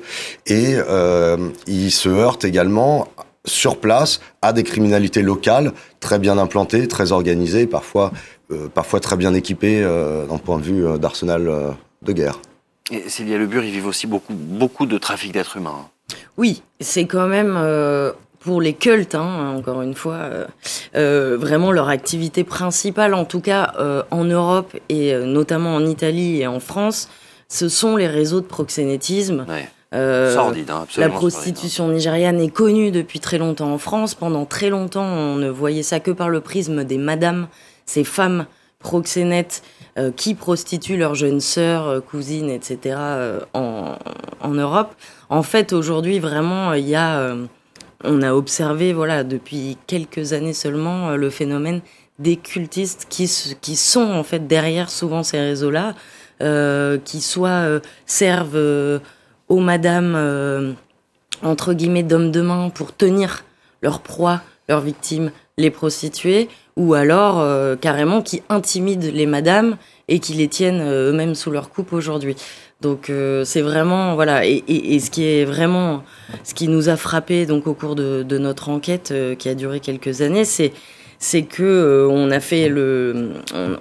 et 0.47 0.75
euh, 0.77 1.50
ils 1.67 1.91
se 1.91 2.09
heurtent 2.09 2.45
également 2.45 3.09
sur 3.45 3.77
place 3.77 4.21
à 4.41 4.53
des 4.53 4.63
criminalités 4.63 5.21
locales 5.21 5.73
très 6.00 6.19
bien 6.19 6.38
implantées, 6.38 6.88
très 6.88 7.12
organisées, 7.12 7.67
parfois, 7.67 8.12
euh, 8.51 8.67
parfois 8.73 9.00
très 9.00 9.17
bien 9.17 9.33
équipées 9.33 9.81
euh, 9.83 10.25
d'un 10.25 10.38
point 10.38 10.57
de 10.57 10.63
vue 10.63 10.88
euh, 10.88 10.97
d'arsenal 10.97 11.47
euh, 11.47 11.69
de 12.01 12.13
guerre. 12.13 12.39
Et 12.91 13.09
Célia 13.09 13.38
Lebur, 13.38 13.63
ils 13.63 13.71
vivent 13.71 13.88
aussi 13.88 14.07
beaucoup, 14.07 14.33
beaucoup 14.33 14.85
de 14.85 14.97
trafic 14.97 15.31
d'êtres 15.31 15.57
humains. 15.57 15.88
Oui, 16.38 16.63
c'est 16.79 17.05
quand 17.05 17.27
même 17.27 17.55
euh, 17.57 18.12
pour 18.39 18.62
les 18.62 18.73
cultes, 18.73 19.15
hein, 19.15 19.55
encore 19.57 19.81
une 19.81 19.93
fois, 19.93 20.29
euh, 20.95 21.38
vraiment 21.39 21.71
leur 21.71 21.89
activité 21.89 22.43
principale, 22.43 23.13
en 23.13 23.25
tout 23.25 23.39
cas 23.39 23.73
en 24.12 24.25
Europe 24.25 24.75
et 24.89 25.15
notamment 25.15 25.75
en 25.75 25.85
Italie 25.85 26.41
et 26.41 26.47
en 26.47 26.59
France, 26.59 27.07
ce 27.47 27.69
sont 27.69 27.95
les 27.95 28.07
réseaux 28.07 28.41
de 28.41 28.45
proxénétisme. 28.45 29.45
Ouais 29.47 29.69
euh, 29.93 30.33
sordide, 30.33 30.69
hein, 30.71 30.85
la 30.97 31.09
prostitution 31.09 31.85
sordide, 31.85 31.93
hein. 31.93 31.97
nigériane 31.97 32.41
est 32.41 32.50
connue 32.50 32.91
depuis 32.91 33.19
très 33.19 33.38
longtemps 33.38 33.71
en 33.71 33.77
France. 33.77 34.15
Pendant 34.15 34.45
très 34.45 34.69
longtemps, 34.69 35.05
on 35.05 35.35
ne 35.35 35.50
voyait 35.50 35.83
ça 35.83 36.00
que 36.00 36.12
par 36.12 36.29
le 36.29 36.41
prisme 36.41 36.83
des 36.83 36.97
madames, 36.97 37.47
ces 37.85 38.03
femmes 38.03 38.45
proxénètes 38.79 39.63
euh, 39.97 40.12
qui 40.12 40.33
prostituent 40.33 40.97
leurs 40.97 41.13
jeunes 41.13 41.39
sœurs, 41.39 41.88
euh, 41.88 42.00
cousines, 42.00 42.50
etc. 42.50 42.95
Euh, 43.00 43.39
en, 43.53 43.95
en, 44.41 44.50
Europe. 44.50 44.95
En 45.29 45.43
fait, 45.43 45.71
aujourd'hui, 45.71 46.17
vraiment, 46.19 46.73
il 46.73 46.88
y 46.88 46.95
a 46.95 47.35
on 48.03 48.21
a 48.21 48.33
observé, 48.33 48.91
voilà, 48.91 49.23
depuis 49.23 49.77
quelques 49.88 50.33
années 50.33 50.53
seulement, 50.53 51.12
le 51.12 51.29
phénomène 51.29 51.79
des 52.19 52.35
cultistes 52.35 53.05
qui, 53.09 53.31
qui 53.62 53.75
sont 53.77 54.12
en 54.12 54.23
fait 54.23 54.45
derrière 54.45 54.89
souvent 54.89 55.23
ces 55.23 55.39
réseaux-là, 55.39 55.93
qui 57.05 57.21
soit 57.21 57.79
servent 58.05 59.00
aux 59.53 59.60
madames 59.60 60.75
entre 61.43 61.74
guillemets 61.74 62.03
d'hommes 62.03 62.31
de 62.31 62.41
main 62.41 62.69
pour 62.69 62.95
tenir 62.95 63.43
leur 63.81 64.00
proie, 64.00 64.41
leurs 64.69 64.81
victimes, 64.81 65.31
les 65.57 65.69
prostituées, 65.69 66.50
ou 66.75 66.93
alors 66.93 67.39
euh, 67.39 67.75
carrément 67.75 68.22
qui 68.22 68.41
intimident 68.50 69.12
les 69.13 69.25
madames 69.25 69.77
et 70.07 70.19
qui 70.19 70.33
les 70.33 70.48
tiennent 70.48 70.81
euh, 70.81 71.12
eux-mêmes 71.12 71.36
sous 71.36 71.51
leur 71.51 71.69
coupe 71.69 71.93
aujourd'hui. 71.93 72.36
Donc 72.81 73.10
euh, 73.10 73.45
c'est 73.45 73.62
vraiment 73.62 74.15
voilà 74.15 74.45
et, 74.45 74.63
et, 74.67 74.95
et, 74.95 75.00
ce 75.00 75.12
qui 75.12 75.25
est 75.25 75.45
vraiment 75.45 76.03
ce 76.43 76.53
qui 76.53 76.67
nous 76.67 76.89
a 76.89 76.98
frappé 76.98 77.45
donc 77.45 77.67
au 77.67 77.74
cours 77.74 77.95
de, 77.95 78.24
de 78.24 78.38
notre 78.38 78.69
enquête 78.69 79.13
qui 79.38 79.48
a 79.48 79.55
duré 79.55 79.79
quelques 79.79 80.22
années, 80.22 80.43
c'est 80.43 80.74
c'est 81.19 81.43
que 81.43 82.05
on 82.12 82.31
a 82.31 82.41
fait 82.41 82.67
le 82.67 83.31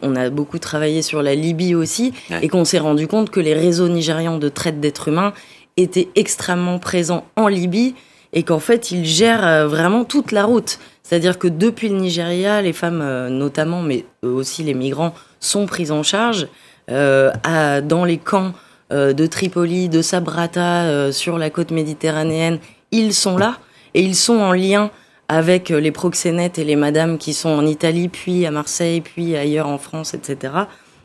on, 0.03 0.15
a 0.15 0.31
beaucoup 0.31 0.61
travaillé 0.61 1.03
sur 1.03 1.23
la 1.23 1.35
Libye 1.35 1.75
aussi 1.75 2.13
et 2.41 2.49
qu'on 2.49 2.65
s'est 2.65 2.79
rendu 2.79 3.09
compte 3.09 3.31
que 3.31 3.41
les 3.41 3.55
réseaux 3.55 3.89
nigérians 3.89 4.39
de 4.39 4.49
traite 4.49 4.79
d'êtres 4.79 5.09
humains 5.09 5.33
était 5.77 6.09
extrêmement 6.15 6.79
présent 6.79 7.25
en 7.37 7.49
Libye 7.49 7.95
et 8.33 8.43
qu'en 8.43 8.59
fait, 8.59 8.91
il 8.91 9.05
gère 9.05 9.47
euh, 9.47 9.67
vraiment 9.67 10.05
toute 10.05 10.33
la 10.33 10.45
route. 10.45 10.79
C'est-à-dire 11.03 11.39
que 11.39 11.49
depuis 11.49 11.89
le 11.89 11.97
Nigeria, 11.97 12.63
les 12.63 12.73
femmes 12.73 13.01
euh, 13.03 13.29
notamment, 13.29 13.83
mais 13.83 14.05
aussi 14.23 14.63
les 14.63 14.75
migrants, 14.75 15.15
sont 15.41 15.67
prises 15.67 15.93
en 15.93 16.03
charge 16.03 16.49
euh, 16.91 17.31
à, 17.45 17.81
dans 17.81 18.05
les 18.05 18.19
camps 18.19 18.53
euh, 18.93 19.13
de 19.13 19.27
Tripoli, 19.27 19.89
de 19.89 20.03
Sabrata, 20.03 20.85
euh, 20.85 21.13
sur 21.13 21.39
la 21.39 21.51
côte 21.51 21.71
méditerranéenne. 21.71 22.59
Ils 22.91 23.15
sont 23.15 23.37
là 23.37 23.59
et 23.95 24.03
ils 24.03 24.17
sont 24.17 24.39
en 24.39 24.53
lien 24.53 24.91
avec 25.29 25.71
les 25.71 25.93
proxénètes 25.93 26.59
et 26.59 26.65
les 26.65 26.77
madames 26.77 27.19
qui 27.19 27.33
sont 27.33 27.49
en 27.49 27.65
Italie, 27.65 28.09
puis 28.09 28.45
à 28.45 28.51
Marseille, 28.51 29.01
puis 29.01 29.37
ailleurs 29.37 29.69
en 29.69 29.79
France, 29.79 30.13
etc. 30.13 30.53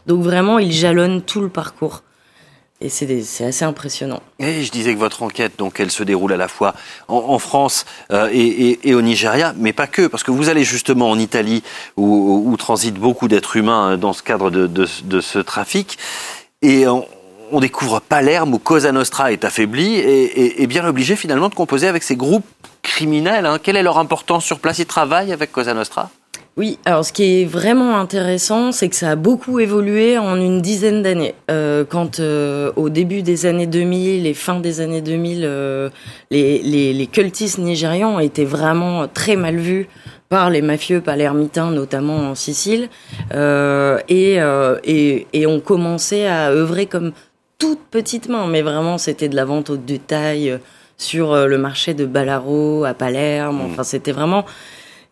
Donc 0.05 0.23
vraiment, 0.23 0.59
ils 0.59 0.73
jalonnent 0.73 1.21
tout 1.21 1.41
le 1.41 1.49
parcours. 1.49 2.03
Et 2.79 2.89
c'est 2.89 3.43
assez 3.43 3.65
impressionnant. 3.65 4.21
Et 4.37 4.63
je 4.63 4.71
disais 4.71 4.93
que 4.93 4.99
votre 4.99 5.23
enquête, 5.23 5.53
donc, 5.57 5.79
elle 5.79 5.89
se 5.89 6.03
déroule 6.03 6.31
à 6.31 6.37
la 6.37 6.47
fois 6.47 6.75
en, 7.07 7.39
France 7.39 7.85
euh, 8.11 8.29
et, 8.31 8.93
au 8.93 9.01
Nigeria, 9.01 9.55
mais 9.57 9.73
pas 9.73 9.87
que, 9.87 10.05
parce 10.05 10.23
que 10.23 10.29
vous 10.29 10.49
allez 10.49 10.63
justement 10.63 11.09
en 11.09 11.17
Italie, 11.17 11.63
où, 11.95 12.43
où 12.45 12.55
transitent 12.55 12.99
beaucoup 12.99 13.27
d'êtres 13.27 13.55
humains 13.55 13.93
euh, 13.93 13.97
dans 13.97 14.13
ce 14.13 14.21
cadre 14.21 14.51
de, 14.51 14.85
ce 14.85 15.39
trafic, 15.39 15.97
et 16.61 16.87
on, 16.87 17.07
on, 17.51 17.59
découvre 17.59 17.99
Palerme 17.99 18.53
où 18.53 18.59
Cosa 18.59 18.91
Nostra 18.91 19.31
est 19.31 19.43
affaibli 19.43 19.95
et, 19.95 20.61
et, 20.61 20.67
bien 20.67 20.85
obligé 20.87 21.15
finalement 21.15 21.49
de 21.49 21.55
composer 21.55 21.87
avec 21.87 22.03
ces 22.03 22.15
groupes 22.15 22.45
criminels. 22.83 23.47
Hein. 23.47 23.57
Quelle 23.61 23.77
est 23.77 23.83
leur 23.83 23.97
importance 23.97 24.45
sur 24.45 24.59
place? 24.59 24.77
Ils 24.77 24.85
travaillent 24.85 25.33
avec 25.33 25.51
Cosa 25.51 25.73
Nostra? 25.73 26.11
Oui, 26.57 26.79
alors 26.85 27.05
ce 27.05 27.13
qui 27.13 27.41
est 27.41 27.45
vraiment 27.45 27.99
intéressant, 27.99 28.71
c'est 28.71 28.89
que 28.89 28.95
ça 28.95 29.11
a 29.11 29.15
beaucoup 29.15 29.59
évolué 29.59 30.17
en 30.17 30.37
une 30.37 30.59
dizaine 30.59 31.03
d'années. 31.03 31.35
Euh, 31.51 31.85
quand 31.87 32.19
euh, 32.19 32.71
au 32.75 32.89
début 32.89 33.21
des 33.21 33.45
années 33.45 33.67
2000 33.67 34.25
et 34.25 34.33
fin 34.33 34.59
des 34.59 34.81
années 34.81 35.01
2000, 35.01 35.41
euh, 35.43 35.89
les, 36.31 36.57
les, 36.63 36.93
les 36.93 37.07
cultistes 37.07 37.59
nigérians 37.59 38.19
étaient 38.19 38.43
vraiment 38.43 39.07
très 39.07 39.35
mal 39.35 39.57
vus 39.57 39.87
par 40.29 40.49
les 40.49 40.63
mafieux 40.63 40.99
palermitains, 40.99 41.69
notamment 41.69 42.17
en 42.17 42.33
Sicile, 42.33 42.89
euh, 43.35 43.99
et, 44.09 44.41
euh, 44.41 44.79
et, 44.83 45.27
et 45.33 45.45
on 45.45 45.59
commençait 45.59 46.25
à 46.25 46.49
œuvrer 46.49 46.87
comme 46.87 47.11
toute 47.59 47.81
petite 47.91 48.29
main, 48.29 48.47
mais 48.47 48.63
vraiment 48.63 48.97
c'était 48.97 49.29
de 49.29 49.35
la 49.35 49.45
vente 49.45 49.69
au 49.69 49.77
détail 49.77 50.57
sur 50.97 51.45
le 51.45 51.57
marché 51.59 51.93
de 51.93 52.07
Ballaro 52.07 52.83
à 52.83 52.95
Palerme. 52.95 53.61
Enfin, 53.61 53.83
c'était 53.83 54.11
vraiment 54.11 54.45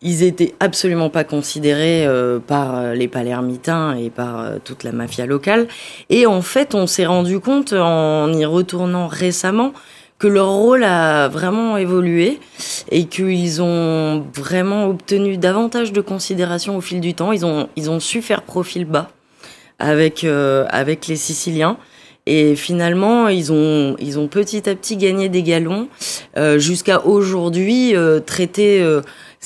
ils 0.06 0.22
étaient 0.22 0.54
absolument 0.60 1.10
pas 1.10 1.24
considérés 1.24 2.06
euh, 2.06 2.38
par 2.38 2.76
euh, 2.76 2.94
les 2.94 3.08
palermitains 3.08 3.96
et 3.96 4.08
par 4.08 4.40
euh, 4.40 4.56
toute 4.62 4.84
la 4.84 4.92
mafia 4.92 5.26
locale. 5.26 5.66
Et 6.10 6.26
en 6.26 6.42
fait, 6.42 6.76
on 6.76 6.86
s'est 6.86 7.06
rendu 7.06 7.40
compte 7.40 7.72
en 7.72 8.32
y 8.32 8.44
retournant 8.44 9.08
récemment 9.08 9.72
que 10.18 10.28
leur 10.28 10.48
rôle 10.48 10.84
a 10.84 11.28
vraiment 11.28 11.76
évolué 11.76 12.38
et 12.90 13.04
qu'ils 13.04 13.60
ont 13.60 14.24
vraiment 14.32 14.86
obtenu 14.86 15.36
davantage 15.36 15.92
de 15.92 16.00
considération 16.00 16.76
au 16.76 16.80
fil 16.80 17.00
du 17.00 17.12
temps. 17.12 17.32
Ils 17.32 17.44
ont, 17.44 17.68
ils 17.74 17.90
ont 17.90 18.00
su 18.00 18.22
faire 18.22 18.42
profil 18.42 18.86
bas 18.86 19.10
avec, 19.78 20.24
avec 20.24 21.06
les 21.06 21.16
Siciliens. 21.16 21.76
Et 22.24 22.56
finalement, 22.56 23.28
ils 23.28 23.52
ont, 23.52 23.94
ils 23.98 24.18
ont 24.18 24.26
petit 24.26 24.70
à 24.70 24.74
petit 24.74 24.96
gagné 24.96 25.28
des 25.28 25.42
galons 25.42 25.88
jusqu'à 26.56 27.04
aujourd'hui 27.04 27.94
euh, 27.94 28.20
traiter 28.20 28.82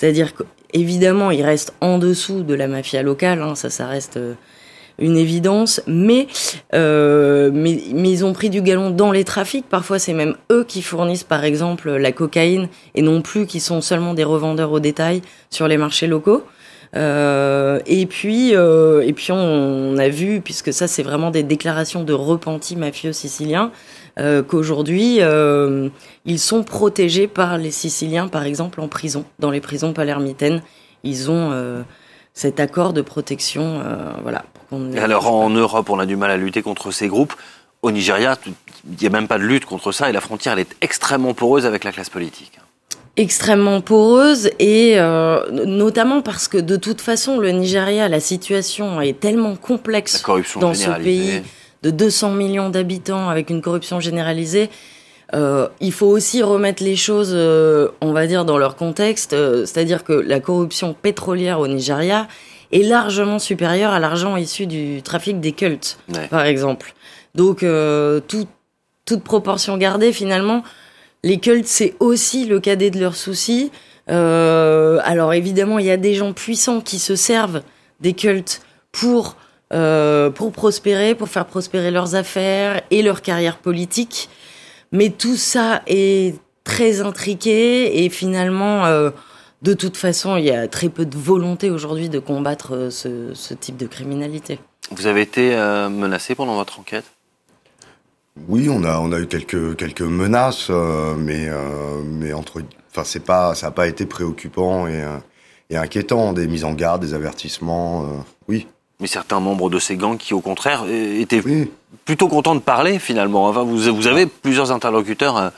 c'est-à-dire 0.00 0.32
qu'évidemment, 0.32 1.30
ils 1.30 1.42
restent 1.42 1.74
en 1.82 1.98
dessous 1.98 2.42
de 2.42 2.54
la 2.54 2.68
mafia 2.68 3.02
locale, 3.02 3.42
hein, 3.42 3.54
ça, 3.54 3.68
ça 3.68 3.86
reste 3.86 4.16
euh, 4.16 4.32
une 4.98 5.18
évidence, 5.18 5.82
mais, 5.86 6.26
euh, 6.72 7.50
mais, 7.52 7.72
ils 7.74 8.24
ont 8.24 8.32
pris 8.32 8.48
du 8.48 8.62
galon 8.62 8.88
dans 8.88 9.12
les 9.12 9.24
trafics. 9.24 9.68
Parfois, 9.68 9.98
c'est 9.98 10.14
même 10.14 10.36
eux 10.50 10.64
qui 10.66 10.80
fournissent, 10.80 11.24
par 11.24 11.44
exemple, 11.44 11.90
la 11.90 12.12
cocaïne, 12.12 12.68
et 12.94 13.02
non 13.02 13.20
plus 13.20 13.44
qui 13.44 13.60
sont 13.60 13.82
seulement 13.82 14.14
des 14.14 14.24
revendeurs 14.24 14.72
au 14.72 14.80
détail 14.80 15.20
sur 15.50 15.68
les 15.68 15.76
marchés 15.76 16.06
locaux. 16.06 16.44
Euh, 16.96 17.80
et 17.84 18.06
puis, 18.06 18.54
on, 18.56 19.98
a 19.98 20.08
vu, 20.08 20.40
puisque 20.40 20.72
ça 20.72 20.88
c'est 20.88 21.02
vraiment 21.02 21.30
des 21.30 21.42
déclarations 21.42 22.04
de 22.04 22.14
repentis 22.14 22.76
mafieux 22.76 23.12
siciliens, 23.12 23.70
euh, 24.20 24.42
qu'aujourd'hui 24.42 25.16
euh, 25.20 25.88
ils 26.26 26.38
sont 26.38 26.62
protégés 26.62 27.26
par 27.26 27.56
les 27.56 27.70
Siciliens, 27.70 28.28
par 28.28 28.44
exemple 28.44 28.80
en 28.80 28.88
prison, 28.88 29.24
dans 29.38 29.50
les 29.50 29.60
prisons 29.60 29.92
palermitaines, 29.92 30.62
ils 31.04 31.30
ont 31.30 31.50
euh, 31.52 31.82
cet 32.34 32.60
accord 32.60 32.92
de 32.92 33.02
protection, 33.02 33.82
voilà. 34.22 34.44
alors 34.98 35.32
en 35.32 35.50
Europe, 35.50 35.90
on 35.90 35.98
a 35.98 36.06
du 36.06 36.16
mal 36.16 36.30
à 36.30 36.36
lutter 36.36 36.62
contre 36.62 36.90
ces 36.90 37.08
groupes. 37.08 37.34
Au 37.82 37.90
Nigeria, 37.90 38.36
il 38.46 38.52
n'y 39.00 39.06
a 39.06 39.10
même 39.10 39.26
pas 39.26 39.38
de 39.38 39.44
lutte 39.44 39.64
contre 39.64 39.90
ça 39.90 40.10
et 40.10 40.12
la 40.12 40.20
frontière 40.20 40.52
elle 40.52 40.60
est 40.60 40.76
extrêmement 40.82 41.32
poreuse 41.32 41.64
avec 41.64 41.84
la 41.84 41.92
classe 41.92 42.10
politique 42.10 42.60
extrêmement 43.16 43.80
poreuse 43.80 44.50
et 44.58 44.94
euh, 44.96 45.50
notamment 45.66 46.22
parce 46.22 46.48
que 46.48 46.58
de 46.58 46.76
toute 46.76 47.00
façon 47.00 47.38
le 47.38 47.50
Nigeria 47.50 48.08
la 48.08 48.20
situation 48.20 49.00
est 49.00 49.18
tellement 49.18 49.56
complexe 49.56 50.22
dans 50.58 50.74
ce 50.74 50.90
pays 51.02 51.42
de 51.82 51.90
200 51.90 52.32
millions 52.32 52.68
d'habitants 52.70 53.28
avec 53.28 53.50
une 53.50 53.62
corruption 53.62 54.00
généralisée 54.00 54.70
euh, 55.32 55.68
il 55.80 55.92
faut 55.92 56.06
aussi 56.06 56.42
remettre 56.42 56.82
les 56.82 56.96
choses 56.96 57.32
euh, 57.32 57.88
on 58.00 58.12
va 58.12 58.26
dire 58.26 58.44
dans 58.44 58.58
leur 58.58 58.76
contexte 58.76 59.32
euh, 59.32 59.64
c'est-à-dire 59.64 60.02
que 60.04 60.12
la 60.12 60.40
corruption 60.40 60.94
pétrolière 60.94 61.60
au 61.60 61.68
Nigeria 61.68 62.26
est 62.72 62.82
largement 62.82 63.38
supérieure 63.38 63.92
à 63.92 64.00
l'argent 64.00 64.36
issu 64.36 64.66
du 64.66 65.02
trafic 65.02 65.40
des 65.40 65.52
cultes 65.52 65.98
ouais. 66.12 66.26
par 66.28 66.44
exemple 66.44 66.94
donc 67.34 67.64
tout, 68.26 68.46
toute 69.04 69.22
proportion 69.22 69.76
gardée 69.76 70.12
finalement 70.12 70.64
les 71.22 71.38
cultes, 71.38 71.66
c'est 71.66 71.94
aussi 72.00 72.46
le 72.46 72.60
cadet 72.60 72.90
de 72.90 72.98
leurs 72.98 73.14
soucis. 73.14 73.70
Alors 74.08 75.32
évidemment, 75.34 75.78
il 75.78 75.84
y 75.84 75.90
a 75.90 75.96
des 75.98 76.14
gens 76.14 76.32
puissants 76.32 76.80
qui 76.80 76.98
se 76.98 77.14
servent 77.14 77.62
des 78.00 78.14
cultes 78.14 78.62
pour 78.90 79.36
euh, 79.72 80.30
pour 80.30 80.52
prospérer, 80.52 81.14
pour 81.14 81.28
faire 81.28 81.46
prospérer 81.46 81.90
leurs 81.90 82.14
affaires 82.14 82.82
et 82.90 83.02
leur 83.02 83.22
carrière 83.22 83.58
politique. 83.58 84.28
Mais 84.92 85.10
tout 85.10 85.36
ça 85.36 85.82
est 85.86 86.36
très 86.64 87.00
intriqué 87.00 88.04
et 88.04 88.08
finalement, 88.08 88.86
euh, 88.86 89.10
de 89.62 89.74
toute 89.74 89.96
façon, 89.96 90.36
il 90.36 90.44
y 90.44 90.50
a 90.50 90.66
très 90.68 90.88
peu 90.88 91.06
de 91.06 91.16
volonté 91.16 91.70
aujourd'hui 91.70 92.08
de 92.08 92.18
combattre 92.18 92.74
euh, 92.74 92.90
ce, 92.90 93.34
ce, 93.34 93.54
type 93.54 93.76
de 93.76 93.86
criminalité. 93.86 94.58
Vous 94.90 95.06
avez 95.06 95.22
été 95.22 95.54
euh, 95.54 95.88
menacé 95.88 96.34
pendant 96.34 96.56
votre 96.56 96.80
enquête? 96.80 97.04
Oui, 98.48 98.68
on 98.70 98.84
a 98.84 98.98
on 98.98 99.12
a 99.12 99.18
eu 99.18 99.26
quelques 99.26 99.76
quelques 99.76 100.02
menaces, 100.02 100.68
euh, 100.70 101.14
mais 101.16 101.48
euh, 101.48 102.02
mais 102.04 102.32
entre, 102.32 102.62
enfin 102.90 103.02
c'est 103.04 103.24
pas 103.24 103.54
ça 103.54 103.66
n'a 103.66 103.70
pas 103.72 103.86
été 103.86 104.06
préoccupant 104.06 104.86
et, 104.86 105.04
et 105.70 105.76
inquiétant, 105.76 106.32
des 106.32 106.48
mises 106.48 106.64
en 106.64 106.74
garde, 106.74 107.00
des 107.00 107.14
avertissements, 107.14 108.02
euh, 108.02 108.06
oui. 108.48 108.66
Mais 109.00 109.06
certains 109.06 109.40
membres 109.40 109.70
de 109.70 109.78
ces 109.78 109.96
gangs 109.96 110.16
qui, 110.18 110.34
au 110.34 110.40
contraire, 110.40 110.84
étaient 110.88 111.42
oui. 111.44 111.70
plutôt 112.04 112.28
contents 112.28 112.54
de 112.54 112.60
parler 112.60 112.98
finalement. 112.98 113.48
Enfin, 113.48 113.62
vous 113.62 113.78
vous 113.78 114.06
avez 114.06 114.26
plusieurs 114.26 114.72
interlocuteurs 114.72 115.52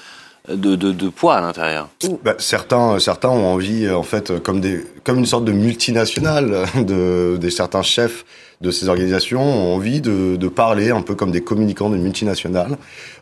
de, 0.49 0.75
de, 0.75 0.93
de 0.93 1.09
poids 1.09 1.37
à 1.37 1.41
l'intérieur. 1.41 1.89
Bah, 2.25 2.35
certains, 2.39 2.99
certains 2.99 3.29
ont 3.29 3.53
envie, 3.53 3.89
en 3.89 4.03
fait, 4.03 4.41
comme, 4.43 4.61
des, 4.61 4.85
comme 5.05 5.19
une 5.19 5.27
sorte 5.27 5.45
de 5.45 5.53
multinationale, 5.53 6.67
de, 6.77 7.37
des 7.41 7.51
certains 7.51 7.83
chefs 7.83 8.25
de 8.61 8.71
ces 8.71 8.89
organisations 8.89 9.43
ont 9.43 9.75
envie 9.75 10.01
de, 10.01 10.37
de 10.37 10.49
parler 10.49 10.91
un 10.91 11.03
peu 11.03 11.15
comme 11.17 11.33
des 11.33 11.43
communicants 11.43 11.91
d'une 11.91 12.03
multinationale. 12.03 12.77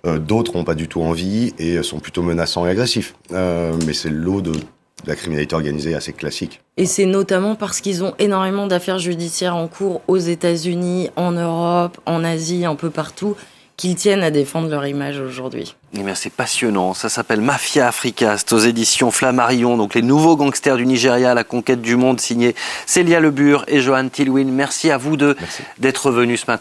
Euh, 0.06 0.18
D'autres 0.18 0.54
n'ont 0.54 0.64
pas 0.64 0.74
du 0.74 0.86
tout 0.86 1.00
envie 1.00 1.54
et 1.58 1.82
sont 1.82 1.98
plutôt 1.98 2.22
menaçants 2.22 2.66
et 2.66 2.70
agressifs. 2.70 3.14
Euh, 3.32 3.72
mais 3.86 3.94
c'est 3.94 4.10
l'eau 4.10 4.42
de, 4.42 4.52
de 4.52 4.58
la 5.06 5.16
criminalité 5.16 5.54
organisée 5.54 5.94
assez 5.94 6.12
classique. 6.12 6.60
Et 6.76 6.86
c'est 6.86 7.06
notamment 7.06 7.54
parce 7.54 7.80
qu'ils 7.80 8.04
ont 8.04 8.14
énormément 8.18 8.66
d'affaires 8.66 8.98
judiciaires 8.98 9.56
en 9.56 9.68
cours 9.68 10.02
aux 10.08 10.18
États-Unis, 10.18 11.10
en 11.16 11.32
Europe, 11.32 11.98
en 12.06 12.24
Asie, 12.24 12.64
un 12.64 12.74
peu 12.74 12.90
partout 12.90 13.36
qu'ils 13.80 13.94
tiennent 13.94 14.22
à 14.22 14.30
défendre 14.30 14.68
leur 14.68 14.86
image 14.86 15.18
aujourd'hui. 15.18 15.74
Eh 15.94 16.02
bien, 16.02 16.14
c'est 16.14 16.30
passionnant. 16.30 16.92
Ça 16.92 17.08
s'appelle 17.08 17.40
Mafia 17.40 17.88
Africa. 17.88 18.36
C'est 18.36 18.52
aux 18.52 18.58
éditions 18.58 19.10
Flammarion. 19.10 19.78
Donc, 19.78 19.94
les 19.94 20.02
nouveaux 20.02 20.36
gangsters 20.36 20.76
du 20.76 20.84
Nigeria, 20.84 21.32
la 21.32 21.44
conquête 21.44 21.80
du 21.80 21.96
monde, 21.96 22.20
signé 22.20 22.54
Célia 22.84 23.20
Lebure 23.20 23.64
et 23.68 23.80
Johan 23.80 24.10
Tilwin. 24.10 24.52
Merci 24.52 24.90
à 24.90 24.98
vous 24.98 25.16
deux 25.16 25.34
d'être 25.78 26.10
venus 26.10 26.42
ce 26.42 26.50
matin. 26.50 26.58